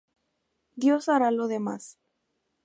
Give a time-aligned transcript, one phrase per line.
[0.75, 1.99] Dios hará lo demás.